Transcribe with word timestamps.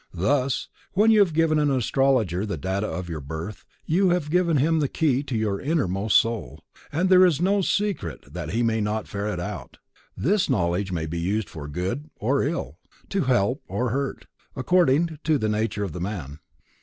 Thus, 0.17 0.67
when 0.93 1.11
you 1.11 1.19
have 1.19 1.31
given 1.31 1.59
an 1.59 1.69
astrologer 1.69 2.43
the 2.43 2.57
data 2.57 2.87
of 2.87 3.07
your 3.07 3.21
birth, 3.21 3.65
you 3.85 4.09
have 4.09 4.31
given 4.31 4.57
him 4.57 4.79
the 4.79 4.87
key 4.87 5.21
to 5.21 5.37
your 5.37 5.61
innermost 5.61 6.17
soul, 6.17 6.63
and 6.91 7.07
there 7.07 7.23
is 7.23 7.39
no 7.39 7.61
secret 7.61 8.33
that 8.33 8.49
he 8.49 8.63
may 8.63 8.81
not 8.81 9.07
ferret 9.07 9.39
out. 9.39 9.77
This 10.17 10.49
knowledge 10.49 10.91
may 10.91 11.05
be 11.05 11.19
used 11.19 11.49
for 11.51 11.67
good 11.67 12.09
or 12.15 12.41
ill, 12.41 12.79
to 13.09 13.25
help 13.25 13.61
or 13.67 13.89
hurt, 13.91 14.25
according 14.55 15.19
to 15.23 15.37
the 15.37 15.47
nature 15.49 15.83
of 15.83 15.91
the 15.91 16.01
man. 16.01 16.39